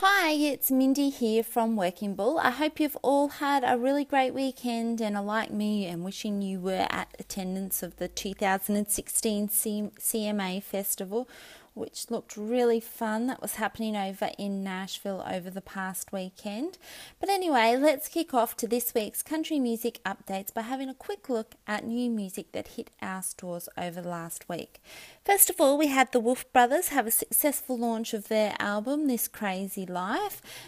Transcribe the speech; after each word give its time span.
huh? 0.00 0.09
Hi, 0.22 0.32
it's 0.32 0.70
Mindy 0.70 1.08
here 1.08 1.42
from 1.42 1.76
Working 1.76 2.14
Bull. 2.14 2.38
I 2.38 2.50
hope 2.50 2.78
you've 2.78 2.98
all 3.00 3.28
had 3.28 3.64
a 3.66 3.78
really 3.78 4.04
great 4.04 4.34
weekend 4.34 5.00
and 5.00 5.16
are 5.16 5.24
like 5.24 5.50
me 5.50 5.86
and 5.86 6.04
wishing 6.04 6.42
you 6.42 6.60
were 6.60 6.86
at 6.90 7.16
attendance 7.18 7.82
of 7.82 7.96
the 7.96 8.06
2016 8.06 9.48
CMA 9.48 10.62
Festival, 10.62 11.26
which 11.72 12.10
looked 12.10 12.36
really 12.36 12.80
fun. 12.80 13.28
That 13.28 13.40
was 13.40 13.54
happening 13.54 13.96
over 13.96 14.30
in 14.36 14.62
Nashville 14.62 15.24
over 15.26 15.48
the 15.48 15.62
past 15.62 16.12
weekend. 16.12 16.76
But 17.18 17.30
anyway, 17.30 17.76
let's 17.78 18.08
kick 18.08 18.34
off 18.34 18.56
to 18.58 18.68
this 18.68 18.92
week's 18.94 19.22
country 19.22 19.58
music 19.58 20.00
updates 20.04 20.52
by 20.52 20.62
having 20.62 20.90
a 20.90 20.94
quick 20.94 21.30
look 21.30 21.54
at 21.66 21.86
new 21.86 22.10
music 22.10 22.52
that 22.52 22.68
hit 22.68 22.90
our 23.00 23.22
stores 23.22 23.70
over 23.78 24.02
the 24.02 24.08
last 24.10 24.50
week. 24.50 24.82
First 25.24 25.48
of 25.48 25.60
all, 25.60 25.78
we 25.78 25.86
had 25.86 26.12
the 26.12 26.20
Wolfe 26.20 26.52
Brothers 26.52 26.88
have 26.88 27.06
a 27.06 27.10
successful 27.10 27.78
launch 27.78 28.12
of 28.12 28.28
their 28.28 28.54
album, 28.58 29.06
This 29.06 29.28
Crazy 29.28 29.86
Life. 29.86 30.09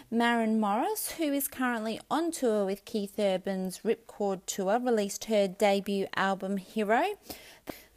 Maren 0.09 0.59
Morris, 0.59 1.13
who 1.13 1.33
is 1.33 1.47
currently 1.47 1.99
on 2.09 2.31
tour 2.31 2.65
with 2.65 2.85
Keith 2.85 3.19
Urban's 3.19 3.79
Ripcord 3.79 4.41
Tour, 4.45 4.79
released 4.79 5.25
her 5.25 5.47
debut 5.47 6.07
album, 6.15 6.57
Hero. 6.57 7.03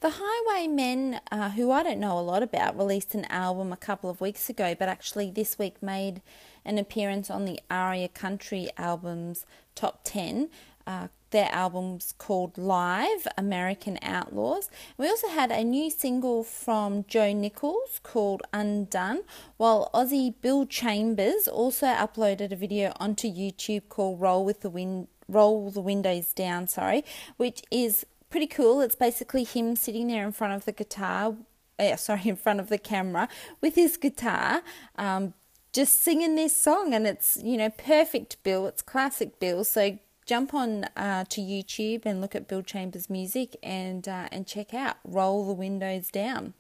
The 0.01 0.15
Highwaymen, 0.19 1.21
uh, 1.31 1.51
who 1.51 1.71
I 1.71 1.83
don't 1.83 2.01
know 2.01 2.19
a 2.19 2.21
lot 2.21 2.43
about, 2.43 2.77
released 2.77 3.15
an 3.15 3.27
album 3.27 3.73
a 3.73 3.77
couple 3.77 4.11
of 4.11 4.21
weeks 4.21 4.51
ago, 4.51 4.75
but 4.79 4.89
actually 4.89 5.31
this 5.31 5.59
week 5.59 5.83
made 5.83 6.21
an 6.65 6.79
appearance 6.79 7.31
on 7.31 7.45
the 7.45 7.61
ARIA 7.71 8.09
Country 8.09 8.69
Albums 8.77 9.47
Top 9.75 10.01
10. 10.03 10.49
Uh, 10.87 11.09
their 11.37 11.53
album's 11.53 12.15
called 12.17 12.57
Live 12.57 13.29
American 13.37 13.99
Outlaws. 14.01 14.71
We 14.97 15.07
also 15.07 15.29
had 15.29 15.51
a 15.51 15.63
new 15.63 15.91
single 15.91 16.43
from 16.43 17.05
Joe 17.09 17.35
Nichols 17.35 18.01
called 18.03 18.43
Undone, 18.55 19.21
while 19.59 19.91
Aussie 19.93 20.33
Bill 20.41 20.65
Chambers 20.65 21.47
also 21.47 21.89
uploaded 21.89 22.53
a 22.53 22.57
video 22.57 22.95
onto 22.99 23.29
YouTube 23.29 23.91
called 23.91 24.19
Roll 24.19 24.47
with 24.47 24.63
the 24.63 24.71
Wind 24.71 25.09
Roll 25.29 25.71
the 25.71 25.83
Windows 25.83 26.33
Down, 26.33 26.69
sorry, 26.69 27.05
which 27.37 27.63
is 27.71 28.07
pretty 28.31 28.47
cool. 28.47 28.81
It's 28.81 28.97
basically 28.97 29.45
him 29.45 29.77
sitting 29.77 30.07
there 30.07 30.25
in 30.25 30.33
front 30.33 30.55
of 30.55 30.65
the 30.65 30.73
guitar, 30.73 31.35
uh, 31.79 31.97
sorry, 31.97 32.23
in 32.25 32.37
front 32.37 32.61
of 32.61 32.71
the 32.71 32.79
camera 32.79 33.29
with 33.61 33.75
his 33.75 33.99
guitar, 33.99 34.63
um, 34.97 35.35
just 35.75 36.03
singing 36.03 36.35
this 36.37 36.57
song. 36.57 36.95
And 36.95 37.07
it's, 37.07 37.37
you 37.43 37.59
know, 37.59 37.69
perfect 37.69 38.43
Bill. 38.43 38.67
It's 38.67 38.81
classic 38.81 39.39
Bill. 39.39 39.65
So 39.65 39.99
jump 40.27 40.53
on 40.53 40.85
uh, 40.97 41.25
to 41.29 41.41
YouTube 41.41 42.05
and 42.05 42.21
look 42.21 42.35
at 42.35 42.49
Bill 42.49 42.63
Chambers' 42.63 43.09
music 43.09 43.57
and, 43.63 44.07
uh, 44.09 44.29
and 44.33 44.47
check 44.47 44.75
out 44.75 44.97
Roll 45.05 45.47
the 45.47 45.55
Windows 45.55 46.11
Down. 46.11 46.55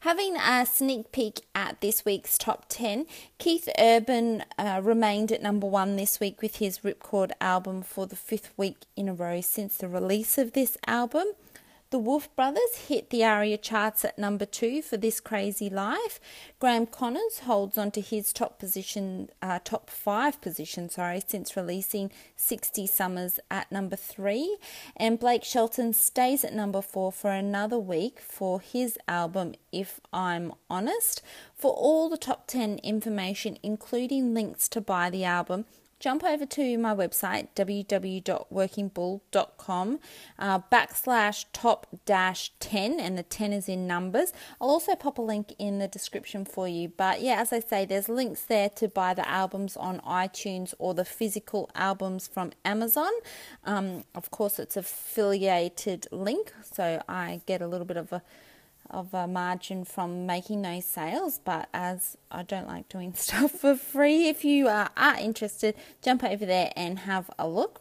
Having 0.00 0.36
a 0.36 0.64
sneak 0.64 1.12
peek 1.12 1.42
at 1.54 1.80
this 1.80 2.04
week's 2.04 2.38
top 2.38 2.66
10, 2.68 3.06
Keith 3.38 3.68
Urban 3.78 4.44
uh, 4.56 4.80
remained 4.82 5.30
at 5.30 5.42
number 5.42 5.66
one 5.66 5.96
this 5.96 6.20
week 6.20 6.40
with 6.40 6.56
his 6.56 6.78
Ripcord 6.78 7.32
album 7.40 7.82
for 7.82 8.06
the 8.06 8.16
fifth 8.16 8.52
week 8.56 8.84
in 8.96 9.08
a 9.08 9.12
row 9.12 9.40
since 9.40 9.76
the 9.76 9.88
release 9.88 10.38
of 10.38 10.52
this 10.52 10.78
album. 10.86 11.26
The 11.90 11.98
Wolfe 11.98 12.32
Brothers 12.36 12.86
hit 12.86 13.10
the 13.10 13.24
ARIA 13.24 13.58
charts 13.58 14.04
at 14.04 14.16
number 14.16 14.46
two 14.46 14.80
for 14.80 14.96
This 14.96 15.18
Crazy 15.18 15.68
Life. 15.68 16.20
Graeme 16.60 16.86
Connors 16.86 17.40
holds 17.40 17.76
on 17.76 17.90
to 17.90 18.00
his 18.00 18.32
top 18.32 18.60
position, 18.60 19.28
uh, 19.42 19.58
top 19.64 19.90
five 19.90 20.40
position, 20.40 20.88
sorry, 20.88 21.20
since 21.26 21.56
releasing 21.56 22.12
60 22.36 22.86
Summers 22.86 23.40
at 23.50 23.72
number 23.72 23.96
three. 23.96 24.58
And 24.96 25.18
Blake 25.18 25.42
Shelton 25.42 25.92
stays 25.92 26.44
at 26.44 26.54
number 26.54 26.80
four 26.80 27.10
for 27.10 27.32
another 27.32 27.80
week 27.80 28.20
for 28.20 28.60
his 28.60 28.96
album 29.08 29.56
If 29.72 29.98
I'm 30.12 30.52
Honest. 30.70 31.22
For 31.56 31.72
all 31.72 32.08
the 32.08 32.16
top 32.16 32.46
10 32.46 32.78
information, 32.84 33.58
including 33.64 34.32
links 34.32 34.68
to 34.68 34.80
buy 34.80 35.10
the 35.10 35.24
album, 35.24 35.64
jump 36.00 36.24
over 36.24 36.44
to 36.46 36.76
my 36.78 36.92
website 36.94 37.48
www.workingbull.com 37.54 40.00
uh, 40.38 40.58
backslash 40.72 41.44
top 41.52 41.86
dash 42.06 42.50
10 42.58 42.98
and 42.98 43.18
the 43.18 43.22
10 43.22 43.52
is 43.52 43.68
in 43.68 43.86
numbers. 43.86 44.32
I'll 44.60 44.70
also 44.70 44.96
pop 44.96 45.18
a 45.18 45.22
link 45.22 45.54
in 45.58 45.78
the 45.78 45.86
description 45.86 46.44
for 46.44 46.66
you. 46.66 46.88
But 46.88 47.20
yeah 47.20 47.40
as 47.40 47.52
i 47.52 47.60
say 47.60 47.84
there's 47.84 48.08
links 48.08 48.42
there 48.42 48.68
to 48.70 48.88
buy 48.88 49.14
the 49.14 49.28
albums 49.28 49.76
on 49.76 50.00
itunes 50.00 50.74
or 50.78 50.94
the 50.94 51.04
physical 51.04 51.70
albums 51.74 52.26
from 52.26 52.50
amazon. 52.64 53.12
Um, 53.64 54.04
of 54.14 54.30
course 54.30 54.58
it's 54.58 54.76
affiliated 54.76 56.06
link 56.10 56.54
so 56.72 57.02
i 57.08 57.42
get 57.46 57.60
a 57.60 57.68
little 57.68 57.86
bit 57.86 57.98
of 57.98 58.12
a 58.12 58.22
of 58.90 59.14
a 59.14 59.26
margin 59.26 59.84
from 59.84 60.26
making 60.26 60.62
those 60.62 60.84
sales. 60.84 61.40
But 61.44 61.68
as 61.72 62.16
I 62.30 62.42
don't 62.42 62.66
like 62.66 62.88
doing 62.88 63.14
stuff 63.14 63.52
for 63.52 63.76
free, 63.76 64.28
if 64.28 64.44
you 64.44 64.68
are, 64.68 64.90
are 64.96 65.18
interested, 65.18 65.74
jump 66.02 66.24
over 66.24 66.44
there 66.44 66.72
and 66.76 67.00
have 67.00 67.30
a 67.38 67.48
look. 67.48 67.80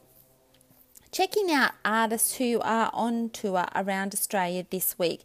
Checking 1.12 1.50
out 1.50 1.72
artists 1.84 2.36
who 2.36 2.60
are 2.60 2.92
on 2.94 3.32
tour 3.32 3.66
around 3.74 4.14
Australia 4.14 4.64
this 4.70 5.00
week. 5.00 5.22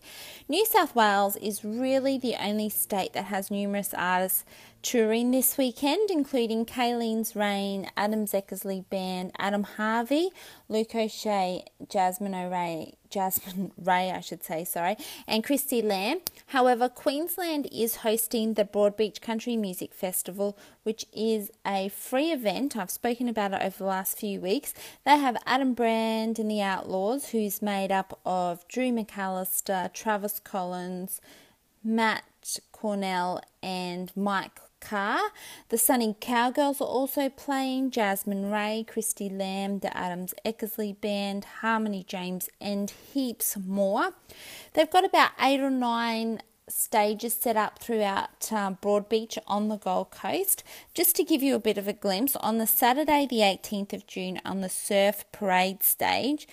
New 0.49 0.65
South 0.65 0.95
Wales 0.95 1.37
is 1.37 1.63
really 1.63 2.17
the 2.17 2.37
only 2.43 2.71
state 2.71 3.13
that 3.13 3.27
has 3.27 3.51
numerous 3.51 3.93
artists 3.93 4.47
touring 4.81 5.31
this 5.31 5.59
weekend, 5.59 6.11
including 6.11 6.65
Kaylens 6.65 7.37
Rain, 7.37 7.91
Adam 7.99 8.25
Eckersley 8.25 8.89
Band, 8.89 9.33
Adam 9.39 9.63
Harvey, 9.63 10.31
Luke 10.69 10.95
O'Shea, 10.95 11.65
Jasmine 11.87 12.35
O'Ray, 12.35 12.95
Jasmine 13.15 13.71
Ray, 13.79 14.11
I 14.11 14.19
should 14.19 14.43
say, 14.43 14.65
sorry, 14.65 14.97
and 15.29 15.45
Christie 15.45 15.83
Lamb. 15.83 16.19
However, 16.49 16.89
Queensland 16.89 17.69
is 17.71 17.97
hosting 17.97 18.55
the 18.55 18.65
Broadbeach 18.65 19.21
Country 19.21 19.57
Music 19.57 19.95
Festival, 19.95 20.59
which 20.83 21.07
is 21.13 21.53
a 21.65 21.91
free 21.91 22.33
event. 22.33 22.77
I've 22.77 22.91
spoken 22.91 23.29
about 23.29 23.53
it 23.53 23.63
over 23.63 23.79
the 23.79 23.85
last 23.85 24.19
few 24.19 24.41
weeks. 24.41 24.75
They 25.05 25.17
have 25.17 25.37
Adam 25.47 25.75
Brand 25.75 26.41
and 26.41 26.51
the 26.51 26.61
Outlaws, 26.61 27.29
who's 27.29 27.63
made 27.63 27.93
up 27.93 28.19
of 28.27 28.67
Drew 28.67 28.91
McAlister, 28.91 29.93
Travis 29.93 30.41
Collins, 30.41 31.21
Matt 31.85 32.25
Cornell, 32.73 33.41
and 33.63 34.11
Mike 34.17 34.59
Carr. 34.85 35.31
The 35.71 35.79
Sunny 35.79 36.15
Cowgirls 36.21 36.81
are 36.81 36.85
also 36.87 37.29
playing 37.29 37.91
Jasmine 37.91 38.51
Ray, 38.51 38.85
Christie 38.87 39.31
Lamb, 39.31 39.79
the 39.79 39.97
Adams 39.97 40.35
Eckersley 40.45 41.01
Band, 41.01 41.45
Harmony 41.61 42.05
James, 42.07 42.49
and 42.61 42.91
heaps 42.91 43.57
more. 43.57 44.11
They've 44.75 44.91
got 44.91 45.05
about 45.05 45.31
eight 45.41 45.61
or 45.61 45.71
nine 45.71 46.43
stages 46.69 47.35
set 47.35 47.57
up 47.57 47.79
throughout 47.79 48.53
uh, 48.53 48.73
Broadbeach 48.83 49.39
on 49.47 49.69
the 49.69 49.77
Gold 49.77 50.11
Coast. 50.11 50.63
Just 50.95 51.17
to 51.17 51.25
give 51.25 51.43
you 51.43 51.55
a 51.55 51.61
bit 51.61 51.79
of 51.79 51.89
a 51.89 51.93
glimpse, 51.93 52.37
on 52.37 52.59
the 52.59 52.67
Saturday, 52.67 53.27
the 53.29 53.39
18th 53.39 53.93
of 53.93 54.07
June, 54.07 54.41
on 54.45 54.61
the 54.61 54.69
Surf 54.69 55.25
Parade 55.33 55.83
stage, 55.83 56.47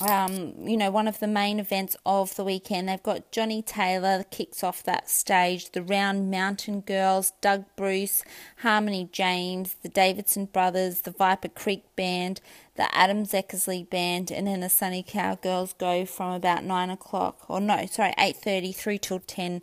um, 0.00 0.54
you 0.60 0.76
know, 0.76 0.90
one 0.90 1.06
of 1.06 1.18
the 1.18 1.26
main 1.26 1.60
events 1.60 1.96
of 2.06 2.34
the 2.36 2.44
weekend. 2.44 2.88
They've 2.88 3.02
got 3.02 3.30
Johnny 3.30 3.62
Taylor 3.62 4.24
kicks 4.30 4.64
off 4.64 4.82
that 4.84 5.10
stage, 5.10 5.72
the 5.72 5.82
Round 5.82 6.30
Mountain 6.30 6.82
Girls, 6.82 7.32
Doug 7.40 7.64
Bruce, 7.76 8.24
Harmony 8.58 9.08
James, 9.12 9.76
the 9.82 9.88
Davidson 9.88 10.46
Brothers, 10.46 11.02
the 11.02 11.10
Viper 11.10 11.48
Creek 11.48 11.84
Band, 11.96 12.40
the 12.76 12.94
Adams 12.96 13.32
Eckersley 13.32 13.88
Band, 13.88 14.30
and 14.30 14.46
then 14.46 14.60
the 14.60 14.68
Sunny 14.70 15.04
Cowgirls 15.06 15.74
go 15.74 16.06
from 16.06 16.32
about 16.32 16.64
nine 16.64 16.90
o'clock, 16.90 17.44
or 17.48 17.60
no, 17.60 17.86
sorry, 17.86 18.14
eight 18.18 18.36
thirty 18.36 18.72
through 18.72 18.98
till 18.98 19.20
ten 19.20 19.60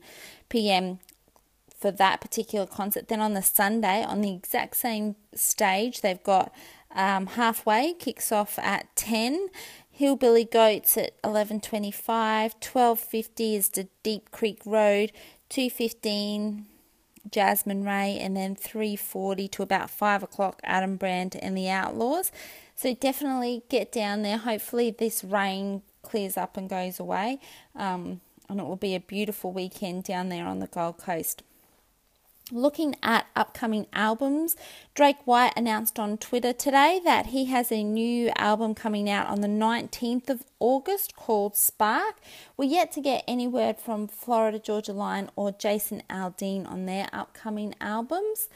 p.m. 0.49 0.99
for 1.75 1.91
that 1.91 2.21
particular 2.21 2.67
concert. 2.67 3.07
Then 3.07 3.21
on 3.21 3.33
the 3.33 3.41
Sunday, 3.41 4.03
on 4.03 4.21
the 4.21 4.33
exact 4.33 4.75
same 4.75 5.15
stage, 5.33 6.01
they've 6.01 6.21
got 6.23 6.53
um, 6.95 7.27
halfway 7.27 7.93
kicks 7.93 8.31
off 8.31 8.57
at 8.59 8.95
ten 8.95 9.49
Hillbilly 9.97 10.46
Goats 10.46 10.96
at 10.96 11.19
11.25, 11.24 11.91
12.50 12.03 13.56
is 13.56 13.69
the 13.69 13.88
Deep 14.03 14.30
Creek 14.30 14.62
Road, 14.63 15.12
2.15 15.50 16.66
Jasmine 17.31 17.84
Ray, 17.84 18.19
and 18.19 18.38
then 18.38 18.56
3.40 18.56 19.50
to 19.50 19.63
about 19.63 19.90
5 19.90 20.22
o'clock 20.22 20.61
Adam 20.64 20.97
Brand 20.97 21.35
and 21.41 21.58
the 21.58 21.67
Outlaws. 21.70 22.32
So 22.76 22.94
definitely 22.94 23.64
get 23.70 23.91
down 23.91 24.22
there. 24.22 24.38
Hopefully 24.38 24.91
this 24.91 25.23
rain 25.23 25.82
clears 26.03 26.38
up 26.38 26.58
and 26.58 26.70
goes 26.70 27.00
away. 27.00 27.40
Um, 27.76 28.22
and 28.47 28.59
it 28.59 28.67
will 28.67 28.76
be 28.76 28.93
a 28.93 29.00
beautiful 29.00 29.52
weekend 29.52 30.03
down 30.03 30.29
there 30.29 30.46
on 30.46 30.59
the 30.59 30.67
Gold 30.67 31.00
Coast. 31.00 31.41
Looking 32.49 32.96
at 33.03 33.28
upcoming 33.35 33.88
albums, 33.91 34.55
Drake 34.94 35.17
White 35.26 35.52
announced 35.58 35.99
on 35.99 36.17
Twitter 36.17 36.53
today 36.53 37.02
that 37.03 37.28
he 37.28 37.46
has 37.46 37.73
a 37.73 37.84
new 37.84 38.32
album 38.38 38.73
coming 38.73 39.09
out 39.09 39.28
on 39.28 39.41
the 39.41 39.49
19th 39.49 40.29
of 40.29 40.44
August 40.58 41.14
called 41.17 41.58
Spark. 41.58 42.22
We're 42.55 42.70
yet 42.70 42.94
to 42.94 43.02
get 43.02 43.26
any 43.28 43.49
word 43.49 43.78
from 43.78 44.08
Florida 44.08 44.59
Georgia 44.59 44.94
Line 44.94 45.29
or 45.35 45.52
Jason 45.52 46.03
Aldean 46.09 46.66
on 46.72 46.85
their 46.85 47.09
upcoming 47.11 47.76
albums. 47.82 48.47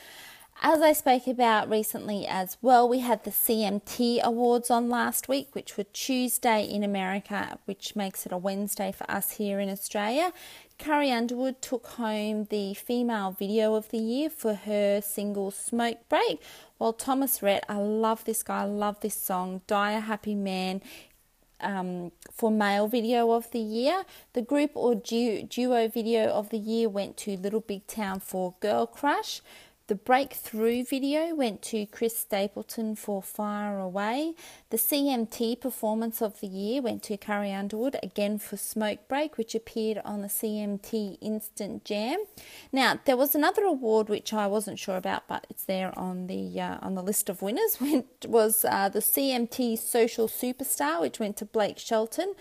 As 0.63 0.79
I 0.79 0.93
spoke 0.93 1.25
about 1.25 1.71
recently 1.71 2.27
as 2.27 2.55
well, 2.61 2.87
we 2.87 2.99
had 2.99 3.23
the 3.23 3.31
CMT 3.31 4.21
Awards 4.21 4.69
on 4.69 4.89
last 4.89 5.27
week, 5.27 5.55
which 5.55 5.75
were 5.75 5.85
Tuesday 5.85 6.63
in 6.63 6.83
America, 6.83 7.57
which 7.65 7.95
makes 7.95 8.27
it 8.27 8.31
a 8.31 8.37
Wednesday 8.37 8.91
for 8.91 9.09
us 9.09 9.31
here 9.31 9.59
in 9.59 9.71
Australia. 9.71 10.31
Carrie 10.77 11.09
Underwood 11.09 11.63
took 11.63 11.87
home 11.87 12.45
the 12.51 12.75
Female 12.75 13.31
Video 13.31 13.73
of 13.73 13.89
the 13.89 13.97
Year 13.97 14.29
for 14.29 14.53
her 14.53 15.01
single 15.01 15.49
Smoke 15.49 16.07
Break, 16.09 16.39
while 16.77 16.93
Thomas 16.93 17.41
Rhett, 17.41 17.65
I 17.67 17.77
love 17.77 18.23
this 18.25 18.43
guy, 18.43 18.61
I 18.61 18.65
love 18.65 18.99
this 18.99 19.15
song, 19.15 19.61
Die 19.65 19.91
a 19.93 19.99
Happy 19.99 20.35
Man, 20.35 20.81
um, 21.59 22.11
for 22.31 22.51
Male 22.51 22.87
Video 22.87 23.31
of 23.31 23.49
the 23.49 23.59
Year. 23.59 24.03
The 24.33 24.43
group 24.43 24.71
or 24.75 24.93
du- 24.93 25.41
duo 25.41 25.87
video 25.87 26.25
of 26.25 26.49
the 26.49 26.59
year 26.59 26.87
went 26.87 27.17
to 27.17 27.35
Little 27.35 27.61
Big 27.61 27.87
Town 27.87 28.19
for 28.19 28.53
Girl 28.59 28.85
Crush. 28.85 29.41
The 29.91 29.95
breakthrough 29.95 30.85
video 30.85 31.35
went 31.35 31.61
to 31.63 31.85
Chris 31.85 32.17
Stapleton 32.17 32.95
for 32.95 33.21
Fire 33.21 33.77
Away. 33.77 34.35
The 34.69 34.77
CMT 34.77 35.59
performance 35.59 36.21
of 36.21 36.39
the 36.39 36.47
year 36.47 36.81
went 36.81 37.03
to 37.03 37.17
Carrie 37.17 37.51
Underwood 37.51 37.97
again 38.01 38.37
for 38.37 38.55
Smoke 38.55 39.09
Break, 39.09 39.37
which 39.37 39.53
appeared 39.53 39.99
on 40.05 40.21
the 40.21 40.29
CMT 40.29 41.17
Instant 41.19 41.83
Jam. 41.83 42.23
Now 42.71 43.01
there 43.03 43.17
was 43.17 43.35
another 43.35 43.63
award 43.63 44.07
which 44.07 44.31
I 44.31 44.47
wasn't 44.47 44.79
sure 44.79 44.95
about, 44.95 45.27
but 45.27 45.45
it's 45.49 45.65
there 45.65 45.91
on 45.99 46.27
the 46.27 46.61
uh, 46.61 46.77
on 46.81 46.95
the 46.95 47.03
list 47.03 47.27
of 47.27 47.41
winners. 47.41 47.75
Which 47.81 48.05
was 48.25 48.63
uh, 48.63 48.87
the 48.87 48.99
CMT 48.99 49.77
Social 49.77 50.29
Superstar, 50.29 51.01
which 51.01 51.19
went 51.19 51.35
to 51.37 51.45
Blake 51.45 51.77
Shelton. 51.77 52.33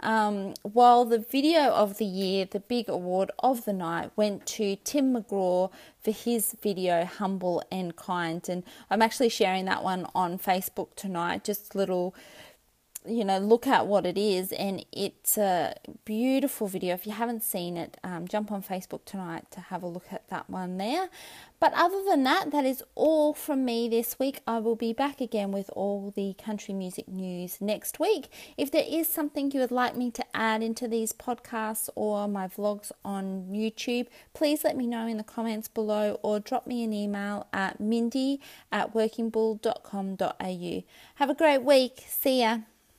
Um, 0.00 0.54
while 0.62 1.04
the 1.04 1.18
video 1.18 1.70
of 1.70 1.98
the 1.98 2.04
year, 2.04 2.44
the 2.44 2.60
big 2.60 2.88
award 2.88 3.30
of 3.40 3.64
the 3.64 3.72
night, 3.72 4.12
went 4.14 4.46
to 4.46 4.76
Tim 4.84 5.14
McGraw 5.14 5.70
for 6.02 6.10
his 6.10 6.56
video 6.62 7.04
Humble 7.04 7.62
and 7.70 7.96
Kind. 7.96 8.48
And 8.48 8.62
I'm 8.90 9.02
actually 9.02 9.28
sharing 9.28 9.64
that 9.66 9.82
one 9.82 10.06
on 10.14 10.38
Facebook 10.38 10.94
tonight, 10.96 11.44
just 11.44 11.74
little 11.74 12.14
you 13.08 13.24
know, 13.24 13.38
look 13.38 13.66
at 13.66 13.86
what 13.86 14.06
it 14.06 14.18
is, 14.18 14.52
and 14.52 14.84
it's 14.92 15.38
a 15.38 15.74
beautiful 16.04 16.68
video. 16.68 16.94
If 16.94 17.06
you 17.06 17.12
haven't 17.12 17.42
seen 17.42 17.76
it, 17.76 17.96
um, 18.04 18.28
jump 18.28 18.52
on 18.52 18.62
Facebook 18.62 19.04
tonight 19.04 19.50
to 19.52 19.60
have 19.60 19.82
a 19.82 19.86
look 19.86 20.06
at 20.12 20.28
that 20.28 20.48
one 20.48 20.78
there. 20.78 21.08
But 21.60 21.72
other 21.74 22.04
than 22.04 22.22
that, 22.22 22.50
that 22.52 22.64
is 22.64 22.84
all 22.94 23.34
from 23.34 23.64
me 23.64 23.88
this 23.88 24.18
week. 24.18 24.40
I 24.46 24.58
will 24.58 24.76
be 24.76 24.92
back 24.92 25.20
again 25.20 25.50
with 25.50 25.70
all 25.74 26.12
the 26.14 26.34
country 26.34 26.72
music 26.72 27.08
news 27.08 27.60
next 27.60 27.98
week. 27.98 28.28
If 28.56 28.70
there 28.70 28.84
is 28.88 29.08
something 29.08 29.50
you 29.50 29.60
would 29.60 29.72
like 29.72 29.96
me 29.96 30.10
to 30.12 30.24
add 30.34 30.62
into 30.62 30.86
these 30.86 31.12
podcasts 31.12 31.88
or 31.96 32.28
my 32.28 32.46
vlogs 32.46 32.92
on 33.04 33.48
YouTube, 33.50 34.06
please 34.34 34.62
let 34.62 34.76
me 34.76 34.86
know 34.86 35.06
in 35.06 35.16
the 35.16 35.24
comments 35.24 35.66
below 35.66 36.20
or 36.22 36.38
drop 36.38 36.66
me 36.66 36.84
an 36.84 36.92
email 36.92 37.48
at 37.52 37.80
mindy 37.80 38.40
at 38.70 38.94
workingbull.com.au. 38.94 40.82
Have 41.16 41.30
a 41.30 41.34
great 41.34 41.64
week. 41.64 42.04
See 42.06 42.40
ya. 42.42 42.58